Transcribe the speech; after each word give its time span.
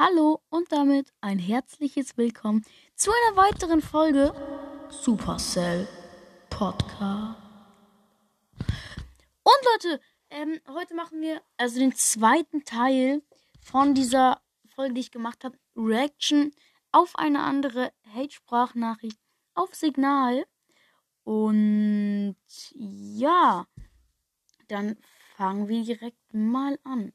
Hallo 0.00 0.40
und 0.48 0.70
damit 0.70 1.12
ein 1.20 1.40
herzliches 1.40 2.16
Willkommen 2.16 2.64
zu 2.94 3.10
einer 3.10 3.36
weiteren 3.36 3.82
Folge 3.82 4.32
Supercell 4.90 5.88
Podcast. 6.50 7.36
Und 8.60 9.56
Leute, 9.72 10.00
ähm, 10.30 10.60
heute 10.68 10.94
machen 10.94 11.20
wir 11.20 11.42
also 11.56 11.80
den 11.80 11.96
zweiten 11.96 12.62
Teil 12.62 13.22
von 13.60 13.92
dieser 13.96 14.40
Folge, 14.72 14.94
die 14.94 15.00
ich 15.00 15.10
gemacht 15.10 15.42
habe. 15.42 15.58
Reaction 15.74 16.52
auf 16.92 17.16
eine 17.16 17.42
andere 17.42 17.90
Hate-Sprachnachricht 18.14 19.18
auf 19.54 19.74
Signal. 19.74 20.46
Und 21.24 22.36
ja, 22.76 23.66
dann 24.68 24.96
fangen 25.34 25.66
wir 25.66 25.82
direkt 25.82 26.32
mal 26.32 26.78
an. 26.84 27.12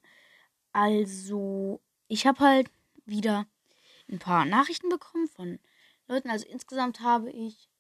Also, 0.74 1.80
ich 2.14 2.28
habe 2.28 2.40
halt 2.42 2.70
wieder 3.06 3.48
ein 4.08 4.20
paar 4.20 4.46
Nachrichten 4.46 4.90
bekommen 4.90 5.28
von 5.28 5.60
Leuten. 6.08 6.30
Also 6.30 6.46
insgesamt 6.48 7.00
habe 7.00 7.32
ich, 7.32 7.72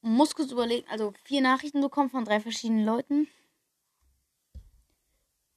muss 0.00 0.36
kurz 0.36 0.52
überlegen, 0.52 0.88
also 0.88 1.12
vier 1.24 1.40
Nachrichten 1.40 1.80
bekommen 1.80 2.08
von 2.08 2.24
drei 2.24 2.38
verschiedenen 2.38 2.86
Leuten. 2.86 3.26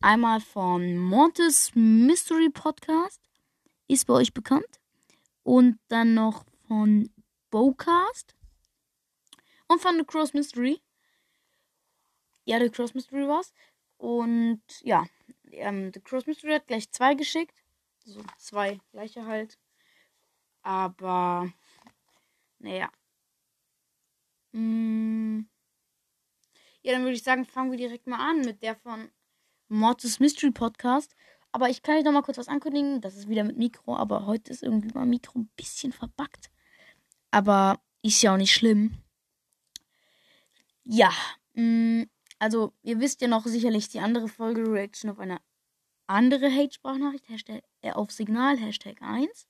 Einmal 0.01 0.41
von 0.41 0.97
Montes 0.97 1.71
Mystery 1.75 2.49
Podcast, 2.49 3.21
ist 3.87 4.07
bei 4.07 4.15
euch 4.15 4.33
bekannt. 4.33 4.79
Und 5.43 5.77
dann 5.89 6.15
noch 6.15 6.43
von 6.67 7.11
Bowcast 7.51 8.35
und 9.67 9.79
von 9.79 9.97
The 9.99 10.03
Cross 10.03 10.33
Mystery. 10.33 10.81
Ja, 12.45 12.59
The 12.59 12.71
Cross 12.71 12.95
Mystery 12.95 13.27
war's. 13.27 13.53
Und 13.97 14.63
ja, 14.81 15.05
ähm, 15.57 15.91
The 15.93 15.99
Cross 15.99 16.27
Mystery 16.27 16.53
hat 16.53 16.67
gleich 16.67 16.91
zwei 16.91 17.15
geschickt. 17.15 17.63
So 18.03 18.23
zwei 18.37 18.79
gleiche 18.91 19.25
halt. 19.25 19.57
Aber, 20.61 21.51
naja. 22.59 22.89
Mm. 24.51 25.41
Ja, 26.81 26.93
dann 26.93 27.01
würde 27.01 27.15
ich 27.15 27.23
sagen, 27.23 27.45
fangen 27.45 27.71
wir 27.71 27.77
direkt 27.77 28.07
mal 28.07 28.19
an 28.19 28.41
mit 28.41 28.61
der 28.61 28.75
von 28.75 29.09
Mortis 29.67 30.19
Mystery 30.19 30.51
Podcast. 30.51 31.15
Aber 31.51 31.69
ich 31.69 31.81
kann 31.81 31.97
euch 31.97 32.03
noch 32.03 32.11
mal 32.11 32.21
kurz 32.21 32.37
was 32.37 32.47
ankündigen. 32.47 33.01
Das 33.01 33.15
ist 33.15 33.29
wieder 33.29 33.43
mit 33.43 33.57
Mikro, 33.57 33.95
aber 33.95 34.25
heute 34.25 34.51
ist 34.51 34.61
irgendwie 34.61 34.91
mein 34.93 35.09
Mikro 35.09 35.39
ein 35.39 35.49
bisschen 35.55 35.91
verbuggt. 35.91 36.51
Aber 37.31 37.81
ist 38.01 38.21
ja 38.21 38.33
auch 38.33 38.37
nicht 38.37 38.53
schlimm. 38.53 38.97
Ja, 40.83 41.11
mh, 41.53 41.63
mm, 42.03 42.09
also 42.39 42.73
ihr 42.83 42.99
wisst 42.99 43.21
ja 43.21 43.27
noch 43.27 43.45
sicherlich 43.45 43.89
die 43.89 43.99
andere 43.99 44.27
Folge 44.27 44.69
Reaction 44.69 45.09
auf 45.09 45.19
eine 45.19 45.39
andere 46.07 46.51
Hate-Sprachnachricht, 46.51 47.27
Hashtag, 47.29 47.63
äh, 47.81 47.91
auf 47.91 48.11
Signal, 48.11 48.57
Hashtag 48.57 49.01
1. 49.01 49.47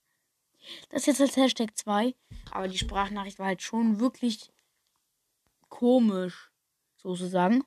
Das 0.89 1.05
jetzt 1.05 1.21
als 1.21 1.35
Hashtag 1.35 1.77
2. 1.77 2.15
Aber 2.51 2.67
die 2.67 2.77
Sprachnachricht 2.77 3.39
war 3.39 3.47
halt 3.47 3.61
schon 3.61 3.99
wirklich 3.99 4.51
komisch, 5.69 6.51
sozusagen. 6.97 7.63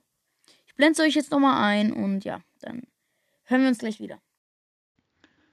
Ich 0.66 0.74
blende 0.74 1.02
euch 1.02 1.14
jetzt 1.14 1.30
nochmal 1.30 1.62
ein 1.62 1.92
und 1.92 2.24
ja, 2.24 2.40
dann 2.60 2.86
hören 3.44 3.62
wir 3.62 3.68
uns 3.68 3.78
gleich 3.78 4.00
wieder. 4.00 4.20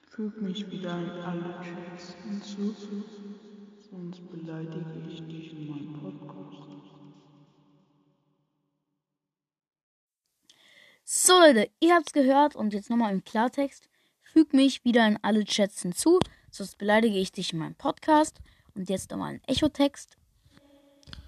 Füg 0.10 0.42
mich 0.42 0.70
wieder 0.72 0.98
in 0.98 1.10
alle 1.10 1.60
Chats 1.62 2.16
hinzu, 2.24 2.74
So 11.26 11.40
Leute, 11.40 11.72
ihr 11.80 11.96
habt's 11.96 12.14
gehört 12.14 12.56
und 12.56 12.72
jetzt 12.72 12.92
nochmal 12.92 13.12
im 13.12 13.24
Klartext. 13.24 13.90
Füg 14.22 14.54
mich 14.54 14.86
wieder 14.86 15.08
in 15.08 15.18
alle 15.24 15.44
Chats 15.44 15.82
hinzu, 15.82 16.20
sonst 16.52 16.78
beleidige 16.78 17.18
ich 17.18 17.32
dich 17.32 17.52
in 17.52 17.58
meinem 17.58 17.74
Podcast. 17.74 18.42
Und 18.76 18.92
jetzt 18.92 19.10
nochmal 19.10 19.34
ein 19.34 19.42
Echo-Text. 19.48 20.18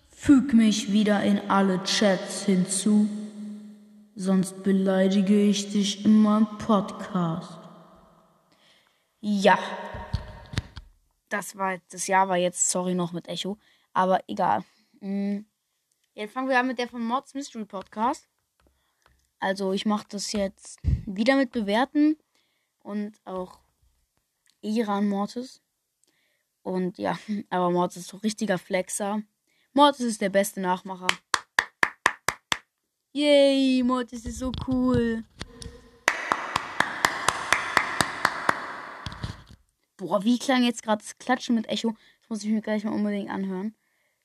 Füg 0.09 0.53
mich 0.53 0.91
wieder 0.93 1.23
in 1.23 1.39
alle 1.49 1.83
Chats 1.83 2.45
hinzu, 2.45 3.09
sonst 4.15 4.61
beleidige 4.61 5.41
ich 5.41 5.71
dich 5.71 6.05
in 6.05 6.21
meinem 6.21 6.59
Podcast. 6.59 7.57
Ja. 9.19 9.57
Das 11.29 11.57
war 11.57 11.79
das 11.89 12.05
Jahr 12.05 12.29
war 12.29 12.37
jetzt, 12.37 12.69
sorry 12.69 12.93
noch 12.93 13.13
mit 13.13 13.27
Echo, 13.27 13.57
aber 13.93 14.19
egal. 14.27 14.63
Mhm. 14.99 15.47
Jetzt 16.13 16.33
fangen 16.33 16.49
wir 16.49 16.59
an 16.59 16.67
mit 16.67 16.77
der 16.77 16.87
von 16.87 17.03
Mods 17.03 17.33
Mystery 17.33 17.65
Podcast. 17.65 18.27
Also 19.39 19.71
ich 19.71 19.85
mache 19.85 20.07
das 20.09 20.31
jetzt 20.31 20.79
wieder 21.05 21.35
mit 21.35 21.51
Bewerten 21.51 22.17
und 22.79 23.19
auch 23.25 23.59
Iran 24.61 25.07
Mortis. 25.07 25.61
Und 26.63 26.97
ja, 26.97 27.17
aber 27.49 27.69
Mortis 27.71 28.03
ist 28.03 28.09
so 28.09 28.17
richtiger 28.17 28.57
Flexer. 28.57 29.21
Mortis 29.73 30.05
ist 30.05 30.21
der 30.21 30.29
beste 30.29 30.59
Nachmacher. 30.59 31.07
Yay, 33.13 33.83
Mortis 33.83 34.25
ist 34.25 34.39
so 34.39 34.51
cool. 34.67 35.23
Boah, 39.97 40.23
wie 40.23 40.37
klang 40.37 40.63
jetzt 40.63 40.83
gerade 40.83 41.01
das 41.01 41.17
Klatschen 41.17 41.55
mit 41.55 41.67
Echo? 41.67 41.95
Das 42.21 42.29
muss 42.29 42.43
ich 42.43 42.51
mir 42.51 42.61
gleich 42.61 42.83
mal 42.83 42.93
unbedingt 42.93 43.31
anhören. 43.31 43.75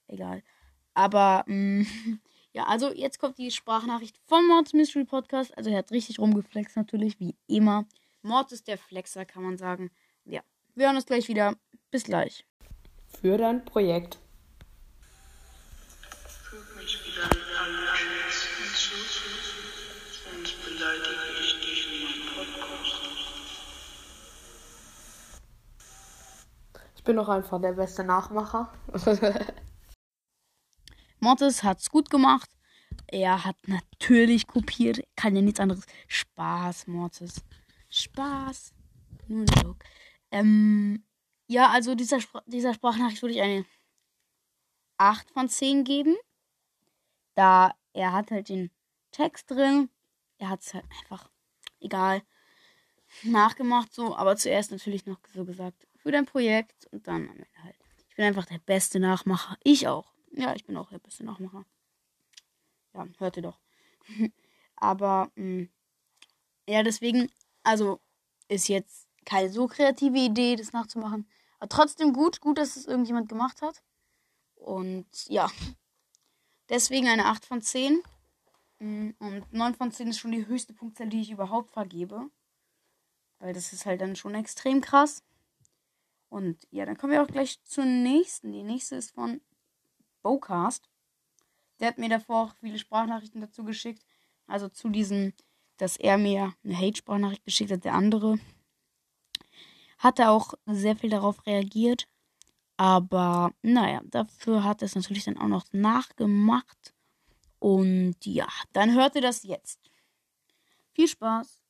Egal. 0.07 0.43
Aber 0.95 1.45
mh, 1.47 1.85
mm, 1.85 2.21
Ja, 2.55 2.65
also 2.65 2.93
jetzt 2.93 3.19
kommt 3.19 3.39
die 3.39 3.51
Sprachnachricht 3.51 4.19
vom 4.27 4.47
Mords 4.47 4.75
Mystery 4.75 5.05
Podcast. 5.05 5.57
Also 5.57 5.71
er 5.71 5.79
hat 5.79 5.91
richtig 5.91 6.19
rumgeflext 6.19 6.77
natürlich, 6.77 7.19
wie 7.19 7.35
immer. 7.47 7.87
Mord 8.21 8.53
ist 8.53 8.69
der 8.69 8.77
Flexer, 8.77 9.25
kann 9.25 9.43
man 9.43 9.57
sagen. 9.57 9.91
Ja, 10.27 10.43
wir 10.75 10.87
hören 10.87 10.97
uns 10.97 11.07
gleich 11.07 11.29
wieder. 11.29 11.55
Bis 11.91 12.05
gleich. 12.05 12.45
Für 13.21 13.39
dein 13.39 13.65
Projekt. 13.65 14.19
Füg 16.51 16.77
mich 16.77 16.99
wieder 17.07 17.25
in 17.25 17.41
alle 17.59 17.87
Chats 17.91 18.49
hinzu, 18.59 18.97
sonst 20.31 20.65
beleidige 20.65 21.09
ich 21.41 21.61
dich 21.61 21.87
in 21.87 22.05
meinem 22.05 22.27
Podcast. 22.37 23.01
Ich 26.97 27.05
bin 27.05 27.17
doch 27.17 27.29
einfach 27.31 27.61
der 27.63 27.73
beste 27.73 28.05
Nachmacher. 28.05 28.73
Mortis 31.23 31.63
hat's 31.63 31.89
gut 31.89 32.11
gemacht. 32.11 32.51
Er 33.07 33.45
hat 33.45 33.57
natürlich 33.69 34.49
kopiert. 34.49 35.01
Kann 35.15 35.37
ja 35.37 35.43
nichts 35.43 35.61
anderes. 35.61 35.87
Spaß, 36.09 36.89
Mortis. 36.89 37.45
Spaß. 37.89 38.75
Nur 39.29 39.43
ein 39.43 39.63
Joke. 39.63 39.87
Ähm, 40.33 41.05
ja, 41.47 41.71
also 41.71 41.95
dieser, 41.95 42.19
dieser 42.47 42.75
Sprachnachricht 42.75 43.23
würde 43.23 43.35
ich 43.35 43.41
eine 43.41 43.65
8 44.99 45.31
von 45.31 45.49
10 45.49 45.85
geben. 45.85 46.17
Da 47.37 47.73
er 47.93 48.13
hat 48.13 48.33
halt 48.33 48.49
den 48.49 48.73
Text 49.13 49.49
drin. 49.49 49.91
Er 50.39 50.49
hat 50.49 50.63
es 50.63 50.75
halt 50.75 50.87
einfach, 51.03 51.31
egal, 51.79 52.23
nachgemacht 53.23 53.95
so. 53.95 54.17
Aber 54.17 54.37
zuerst 54.37 54.73
natürlich 54.73 55.07
noch 55.07 55.21
so 55.33 55.45
gesagt, 55.45 55.87
für 55.99 56.11
dein 56.11 56.27
Projekt. 56.27 56.87
Und 56.87 57.07
dann 57.07 57.29
am 57.29 57.37
Ende 57.37 57.47
halt. 57.63 57.77
Ich 58.09 58.17
bin 58.17 58.25
einfach 58.25 58.47
der 58.47 58.59
beste 58.59 58.99
Nachmacher. 58.99 59.57
Ich 59.63 59.87
auch. 59.87 60.12
Ja, 60.33 60.55
ich 60.55 60.65
bin 60.65 60.77
auch 60.77 60.89
der 60.89 60.99
beste 60.99 61.25
Nachmacher. 61.25 61.65
Ja, 62.95 63.07
hört 63.19 63.37
ihr 63.37 63.43
doch. 63.43 63.61
Aber, 64.77 65.31
mh, 65.37 65.63
mm, 65.63 65.71
ja, 66.69 66.83
deswegen, 66.83 67.31
also, 67.63 68.01
ist 68.49 68.69
jetzt 68.69 69.09
keine 69.25 69.51
so 69.51 69.67
kreative 69.67 70.19
Idee, 70.19 70.57
das 70.57 70.73
nachzumachen. 70.73 71.29
Aber 71.59 71.69
trotzdem 71.69 72.13
gut, 72.13 72.41
gut, 72.41 72.59
dass 72.59 72.77
es 72.77 72.87
irgendjemand 72.87 73.29
gemacht 73.29 73.63
hat. 73.63 73.83
Und 74.55 75.07
ja, 75.29 75.51
deswegen 76.69 77.09
eine 77.09 77.27
8 77.27 77.45
von 77.45 77.63
10. 77.63 78.03
Mm, 78.79 79.11
und 79.19 79.53
9 79.53 79.75
von 79.75 79.93
10 79.93 80.09
ist 80.09 80.19
schon 80.19 80.33
die 80.33 80.47
höchste 80.47 80.73
Punktzahl, 80.73 81.09
die 81.09 81.21
ich 81.21 81.31
überhaupt 81.31 81.71
vergebe. 81.71 82.31
Weil 83.39 83.53
das 83.53 83.73
ist 83.73 83.87
halt 83.87 84.01
dann 84.01 84.17
schon 84.17 84.35
extrem 84.35 84.81
krass. 84.81 85.23
Und 86.29 86.67
ja, 86.71 86.87
dann 86.87 86.97
kommen 86.97 87.13
wir 87.13 87.23
auch 87.23 87.29
gleich 87.29 87.63
zur 87.65 87.85
nächsten. 87.85 88.53
Die 88.53 88.63
nächste 88.63 88.97
ist 88.97 89.11
von 89.11 89.41
Bowcast. 90.23 90.89
Der 91.81 91.89
hat 91.89 91.99
mir 91.99 92.09
davor 92.09 92.45
auch 92.45 92.55
viele 92.61 92.79
Sprachnachrichten 92.79 93.41
dazu 93.41 93.65
geschickt. 93.65 94.05
Also 94.47 94.69
zu 94.69 94.89
diesem, 94.89 95.33
dass 95.77 95.97
er 95.97 96.19
mir 96.19 96.55
eine 96.65 96.77
Hate-Sprachnachricht 96.77 97.45
geschickt 97.45 97.73
hat, 97.73 97.85
der 97.85 97.95
andere. 97.95 98.39
Hat 99.99 100.19
er 100.19 100.31
auch 100.31 100.55
sehr 100.67 100.97
viel 100.97 101.11
darauf 101.11 101.47
reagiert. 101.47 102.07
Aber 102.77 103.53
naja, 103.63 104.01
dafür 104.05 104.65
hat 104.65 104.83
er 104.83 104.87
es 104.87 104.95
natürlich 104.95 105.25
dann 105.25 105.39
auch 105.39 105.49
noch 105.49 105.65
nachgemacht. 105.73 106.95
Und 107.59 108.17
ja, 108.25 108.49
dann 108.73 108.95
hört 108.95 109.15
ihr 109.15 109.23
das 109.23 109.45
jetzt. 109.45 109.79
Viel 110.93 111.09
Spaß. 111.09 111.61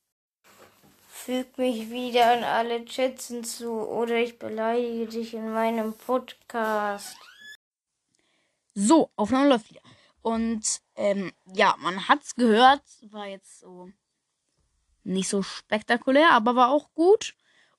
Füg 1.07 1.57
mich 1.57 1.89
wieder 1.91 2.33
an 2.33 2.43
alle 2.43 2.83
Chats 2.85 3.27
hinzu 3.27 3.71
oder 3.71 4.17
ich 4.17 4.39
beleidige 4.39 5.07
dich 5.07 5.35
in 5.35 5.53
meinem 5.53 5.93
Podcast. 5.93 7.15
So, 8.75 9.11
Aufnahme 9.15 9.49
läuft 9.49 9.69
wieder. 9.69 9.81
Und 10.21 10.81
ähm, 10.95 11.31
ja, 11.53 11.75
man 11.79 12.07
hat's 12.07 12.35
gehört. 12.35 12.81
War 13.11 13.27
jetzt 13.27 13.59
so 13.59 13.89
nicht 15.03 15.27
so 15.27 15.43
spektakulär, 15.43 16.31
aber 16.31 16.55
war 16.55 16.69
auch 16.69 16.93
gut. 16.93 17.35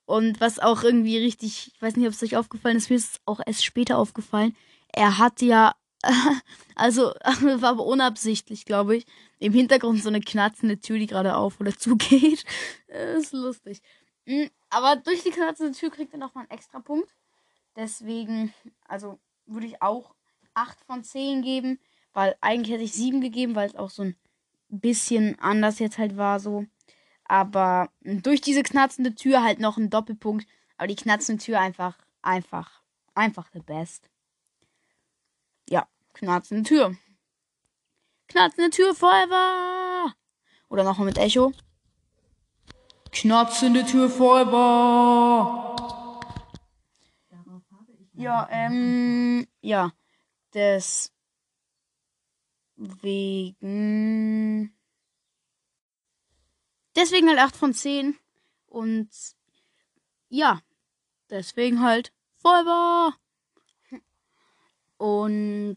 Und 0.06 0.40
was 0.40 0.58
auch 0.58 0.82
irgendwie 0.82 1.16
richtig, 1.18 1.72
ich 1.74 1.82
weiß 1.82 1.96
nicht, 1.96 2.06
ob 2.06 2.12
es 2.12 2.22
euch 2.22 2.36
aufgefallen 2.36 2.76
ist, 2.76 2.90
mir 2.90 2.96
ist 2.96 3.14
es 3.14 3.20
auch 3.24 3.40
erst 3.44 3.64
später 3.64 3.98
aufgefallen. 3.98 4.54
Er 4.92 5.18
hat 5.18 5.40
ja, 5.40 5.74
also 6.74 7.14
war 7.60 7.70
aber 7.70 7.86
unabsichtlich, 7.86 8.66
glaube 8.66 8.96
ich, 8.96 9.06
im 9.38 9.54
Hintergrund 9.54 10.02
so 10.02 10.10
eine 10.10 10.20
knarzende 10.20 10.78
Tür, 10.78 10.98
die 10.98 11.06
gerade 11.06 11.36
auf 11.36 11.60
oder 11.60 11.72
zugeht. 11.78 12.44
ist 12.88 13.32
lustig. 13.32 13.80
Mm, 14.26 14.46
aber 14.68 14.96
durch 14.96 15.22
die 15.22 15.30
knarzende 15.30 15.72
Tür 15.76 15.90
kriegt 15.90 16.12
er 16.12 16.18
nochmal 16.18 16.44
einen 16.44 16.58
extra 16.58 16.80
Punkt. 16.80 17.08
Deswegen, 17.76 18.52
also 18.86 19.18
würde 19.46 19.66
ich 19.66 19.82
auch 19.82 20.14
8 20.54 20.80
von 20.86 21.04
10 21.04 21.42
geben, 21.42 21.78
weil 22.12 22.36
eigentlich 22.40 22.72
hätte 22.72 22.84
ich 22.84 22.92
7 22.92 23.20
gegeben, 23.20 23.54
weil 23.54 23.68
es 23.68 23.76
auch 23.76 23.90
so 23.90 24.02
ein 24.02 24.16
bisschen 24.68 25.38
anders 25.38 25.78
jetzt 25.78 25.98
halt 25.98 26.16
war 26.16 26.40
so. 26.40 26.66
Aber 27.24 27.90
durch 28.02 28.40
diese 28.40 28.62
knarzende 28.62 29.14
Tür 29.14 29.42
halt 29.42 29.58
noch 29.58 29.76
ein 29.76 29.90
Doppelpunkt. 29.90 30.46
Aber 30.76 30.88
die 30.88 30.96
knarzende 30.96 31.42
Tür 31.42 31.60
einfach, 31.60 31.96
einfach, 32.22 32.82
einfach 33.14 33.48
the 33.52 33.60
best. 33.60 34.10
Ja, 35.68 35.86
knarzende 36.12 36.64
Tür. 36.64 36.96
Knarzende 38.28 38.70
Tür 38.70 38.94
forever. 38.94 40.14
Oder 40.68 40.84
nochmal 40.84 41.06
mit 41.06 41.18
Echo. 41.18 41.52
Knarzende 43.12 43.84
Tür 43.86 44.10
forever. 44.10 45.74
Ja, 48.14 48.48
ähm, 48.50 49.46
ja. 49.60 49.92
Deswegen. 50.54 51.10
Deswegen 56.94 57.28
halt 57.28 57.40
8 57.40 57.56
von 57.56 57.74
10. 57.74 58.16
Und 58.66 59.10
ja, 60.28 60.60
deswegen 61.28 61.80
halt 61.80 62.12
Forever. 62.36 63.16
Und 64.96 65.76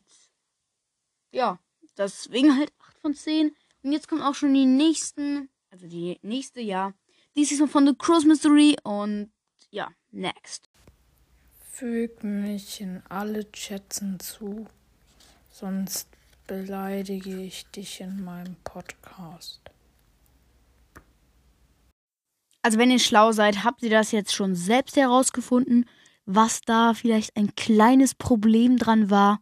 ja, 1.31 1.59
deswegen 1.97 2.57
halt 2.57 2.71
8 2.79 2.99
von 2.99 3.15
10. 3.15 3.55
Und 3.83 3.91
jetzt 3.91 4.07
kommen 4.07 4.21
auch 4.21 4.35
schon 4.35 4.53
die 4.53 4.65
nächsten, 4.65 5.49
also 5.69 5.87
die 5.87 6.19
nächste, 6.21 6.61
ja. 6.61 6.93
Die 7.35 7.45
Season 7.45 7.67
von 7.67 7.85
The 7.85 7.95
Cross 7.95 8.25
Mystery 8.25 8.77
und 8.83 9.31
ja, 9.69 9.91
next. 10.11 10.66
Füg 11.79 12.23
mich 12.23 12.81
in 12.81 13.03
alle 13.07 13.51
Chats 13.51 13.99
hinzu, 13.99 14.65
sonst 15.51 16.07
beleidige 16.47 17.39
ich 17.39 17.69
dich 17.69 18.01
in 18.01 18.23
meinem 18.23 18.55
Podcast. 18.63 19.61
Also 22.63 22.79
wenn 22.79 22.89
ihr 22.89 22.97
schlau 22.97 23.31
seid, 23.31 23.63
habt 23.63 23.83
ihr 23.83 23.91
das 23.91 24.11
jetzt 24.11 24.33
schon 24.33 24.55
selbst 24.55 24.95
herausgefunden, 24.95 25.87
was 26.25 26.61
da 26.61 26.95
vielleicht 26.95 27.37
ein 27.37 27.53
kleines 27.53 28.15
Problem 28.15 28.77
dran 28.77 29.11
war. 29.11 29.39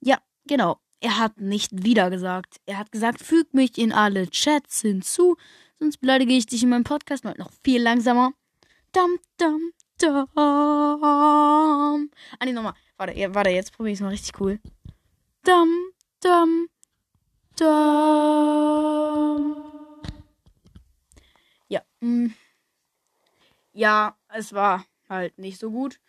Ja, 0.00 0.18
genau. 0.46 0.78
Er 1.00 1.16
hat 1.16 1.40
nicht 1.40 1.70
wieder 1.86 2.10
gesagt. 2.10 2.60
Er 2.66 2.76
hat 2.76 2.92
gesagt, 2.92 3.22
füg 3.22 3.54
mich 3.54 3.78
in 3.78 3.94
alle 3.94 4.28
Chats 4.28 4.82
hinzu, 4.82 5.38
sonst 5.78 6.02
beleidige 6.02 6.34
ich 6.34 6.44
dich 6.44 6.62
in 6.62 6.68
meinem 6.68 6.84
Podcast 6.84 7.24
mal 7.24 7.34
noch 7.38 7.52
viel 7.64 7.80
langsamer. 7.80 8.34
Dum, 8.92 9.18
dum, 9.38 9.72
dum. 10.02 10.28
Ah, 12.38 12.44
nee, 12.44 12.52
nochmal. 12.52 12.74
Warte, 12.96 13.34
warte, 13.34 13.50
jetzt 13.50 13.72
probiere 13.72 13.92
ich 13.92 13.98
es 13.98 14.02
mal 14.02 14.08
richtig 14.10 14.40
cool. 14.40 14.58
Dum, 15.44 15.68
dum, 16.22 16.68
dum. 17.58 19.56
Ja. 21.68 21.82
Mh. 22.00 22.30
Ja, 23.72 24.16
es 24.28 24.52
war 24.52 24.86
halt 25.08 25.38
nicht 25.38 25.58
so 25.60 25.70
gut. 25.70 26.00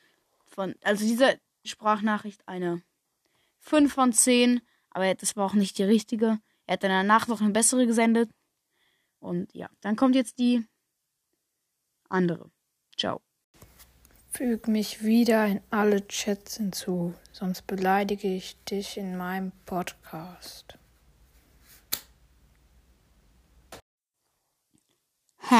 Von, 0.45 0.75
also 0.83 1.05
diese 1.05 1.39
Sprachnachricht 1.65 2.47
eine 2.47 2.81
5 3.59 3.93
von 3.93 4.13
10, 4.13 4.61
aber 4.89 5.13
das 5.15 5.35
war 5.35 5.45
auch 5.45 5.53
nicht 5.53 5.77
die 5.77 5.83
richtige. 5.83 6.39
Er 6.65 6.73
hat 6.73 6.83
dann 6.83 6.91
danach 6.91 7.27
noch 7.27 7.41
eine 7.41 7.51
bessere 7.51 7.85
gesendet. 7.85 8.31
Und 9.19 9.53
ja, 9.53 9.69
dann 9.81 9.95
kommt 9.95 10.15
jetzt 10.15 10.39
die 10.39 10.65
andere. 12.09 12.49
Ciao. 12.97 13.21
Füg 14.37 14.67
mich 14.67 15.03
wieder 15.03 15.47
in 15.47 15.61
alle 15.71 16.07
Chats 16.07 16.57
hinzu, 16.57 17.15
sonst 17.31 17.65
beleidige 17.65 18.27
ich 18.27 18.55
dich 18.65 18.95
in 18.97 19.17
meinem 19.17 19.51
Podcast. 19.65 20.77
Hä? 25.39 25.55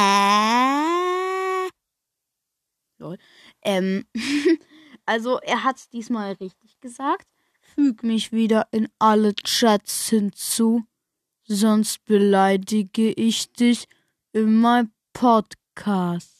Lol. 3.00 3.18
Ähm, 3.64 4.06
also 5.08 5.40
er 5.40 5.64
hat 5.64 5.92
diesmal 5.92 6.34
richtig 6.34 6.80
gesagt. 6.80 7.26
Füg 7.74 8.04
mich 8.04 8.32
wieder 8.32 8.68
in 8.70 8.90
alle 9.00 9.34
Chats 9.34 10.10
hinzu, 10.10 10.84
sonst 11.46 12.06
beleidige 12.06 13.12
ich 13.12 13.52
dich 13.54 13.88
in 14.34 14.62
meinem 14.62 14.92
Podcast. 15.14 16.37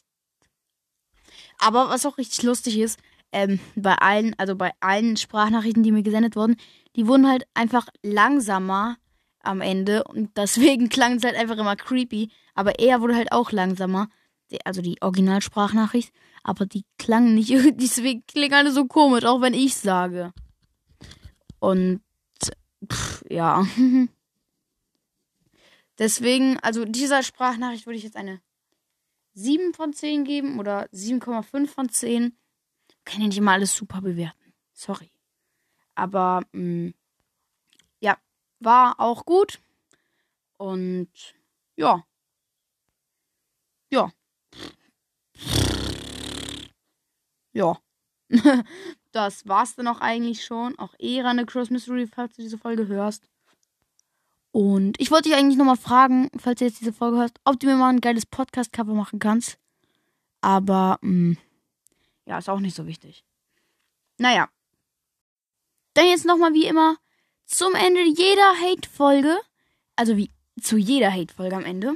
Aber 1.58 1.88
was 1.90 2.06
auch 2.06 2.18
richtig 2.18 2.42
lustig 2.42 2.78
ist, 2.78 2.98
ähm, 3.32 3.60
bei 3.74 3.94
allen, 3.94 4.34
also 4.38 4.56
bei 4.56 4.72
allen 4.80 5.16
Sprachnachrichten, 5.16 5.82
die 5.82 5.92
mir 5.92 6.02
gesendet 6.02 6.36
wurden, 6.36 6.56
die 6.96 7.06
wurden 7.06 7.28
halt 7.28 7.46
einfach 7.54 7.88
langsamer 8.02 8.96
am 9.40 9.60
Ende 9.60 10.04
und 10.04 10.30
deswegen 10.36 10.88
klang 10.88 11.16
es 11.16 11.24
halt 11.24 11.36
einfach 11.36 11.58
immer 11.58 11.76
creepy. 11.76 12.30
Aber 12.54 12.78
er 12.78 13.00
wurde 13.00 13.16
halt 13.16 13.32
auch 13.32 13.52
langsamer, 13.52 14.08
also 14.64 14.82
die 14.82 15.00
Originalsprachnachricht, 15.00 16.12
aber 16.42 16.66
die 16.66 16.84
klang 16.98 17.34
nicht, 17.34 17.50
deswegen 17.80 18.24
klingen 18.26 18.54
alle 18.54 18.72
so 18.72 18.86
komisch, 18.86 19.24
auch 19.24 19.40
wenn 19.40 19.54
ich 19.54 19.76
sage. 19.76 20.32
Und 21.58 22.00
pff, 22.90 23.24
ja. 23.28 23.66
Deswegen, 25.98 26.60
also 26.60 26.84
dieser 26.84 27.24
Sprachnachricht 27.24 27.86
würde 27.86 27.96
ich 27.96 28.04
jetzt 28.04 28.16
eine 28.16 28.40
7 29.38 29.72
von 29.72 29.92
10 29.92 30.24
geben 30.24 30.58
oder 30.58 30.86
7,5 30.86 31.68
von 31.68 31.88
10. 31.88 32.36
Kann 33.04 33.20
ja 33.20 33.28
nicht 33.28 33.38
immer 33.38 33.52
alles 33.52 33.74
super 33.74 34.00
bewerten. 34.00 34.52
Sorry. 34.72 35.10
Aber 35.94 36.42
mh, 36.52 36.88
mm, 36.88 36.94
ja, 38.00 38.18
war 38.60 38.98
auch 38.98 39.24
gut. 39.24 39.60
Und 40.56 41.08
ja. 41.76 42.04
Ja. 43.90 44.12
Ja. 47.52 47.80
das 49.12 49.46
war's 49.46 49.76
dann 49.76 49.86
auch 49.86 50.00
eigentlich 50.00 50.44
schon. 50.44 50.76
Auch 50.78 50.94
eher 50.98 51.26
eine 51.26 51.46
Cross 51.46 51.70
Mystery, 51.70 52.08
falls 52.08 52.34
du 52.36 52.42
diese 52.42 52.58
Folge 52.58 52.88
hörst. 52.88 53.28
Und 54.50 55.00
ich 55.00 55.10
wollte 55.10 55.28
dich 55.28 55.38
eigentlich 55.38 55.58
nochmal 55.58 55.76
fragen, 55.76 56.30
falls 56.36 56.58
du 56.58 56.64
jetzt 56.64 56.80
diese 56.80 56.92
Folge 56.92 57.18
hörst, 57.18 57.38
ob 57.44 57.60
du 57.60 57.66
mir 57.66 57.76
mal 57.76 57.90
ein 57.90 58.00
geiles 58.00 58.26
Podcast-Cover 58.26 58.94
machen 58.94 59.18
kannst. 59.18 59.58
Aber, 60.40 60.98
mh, 61.02 61.32
mm, 61.32 61.38
ja, 62.26 62.38
ist 62.38 62.48
auch 62.48 62.60
nicht 62.60 62.76
so 62.76 62.86
wichtig. 62.86 63.24
Naja. 64.18 64.48
Dann 65.94 66.06
jetzt 66.06 66.24
nochmal 66.24 66.54
wie 66.54 66.66
immer 66.66 66.96
zum 67.44 67.74
Ende 67.74 68.02
jeder 68.02 68.54
Hate-Folge, 68.60 69.38
also 69.96 70.16
wie 70.16 70.30
zu 70.60 70.76
jeder 70.76 71.12
Hate-Folge 71.12 71.56
am 71.56 71.64
Ende, 71.64 71.94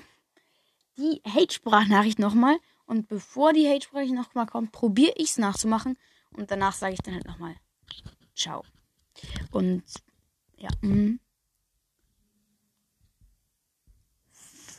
die 0.97 1.23
Hate-Sprachnachricht 1.27 2.19
nochmal. 2.19 2.59
Und 2.87 3.09
bevor 3.09 3.53
die 3.53 3.69
Hate-Sprachnachricht 3.69 4.15
nochmal 4.15 4.47
kommt, 4.47 4.73
probiere 4.73 5.15
ich 5.17 5.31
es 5.31 5.39
nachzumachen. 5.39 5.97
Und 6.37 6.51
danach 6.51 6.73
sage 6.73 6.95
ich 6.95 7.01
dann 7.01 7.15
halt 7.15 7.27
nochmal 7.27 7.57
Ciao. 8.35 8.65
Und 9.51 9.85
ja, 10.57 10.71
mh. 10.81 11.19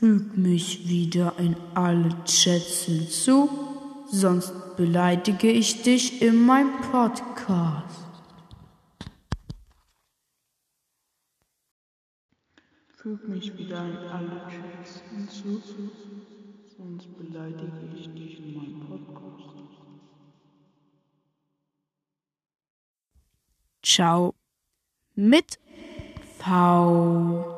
Füg 0.03 0.37
mich 0.37 0.89
wieder 0.89 1.33
in 1.39 1.55
alle 1.75 2.09
Chats 2.25 2.83
hinzu, 2.83 3.49
sonst 4.11 4.75
beleidige 4.75 5.49
ich 5.49 5.81
dich 5.81 6.21
in 6.21 6.45
meinem 6.45 6.81
Podcast. 6.81 8.09
Füg 12.97 13.29
mich 13.29 13.57
wieder 13.57 13.85
in 13.85 13.95
alle 13.95 14.41
Chats 14.49 15.03
hinzu, 15.09 15.61
sonst 16.77 17.17
beleidige 17.17 17.87
ich 17.95 18.13
dich 18.13 18.39
in 18.39 18.55
meinem 18.55 18.81
Podcast. 18.81 19.55
Ciao 23.81 24.35
mit 25.15 25.57
V. 26.39 27.52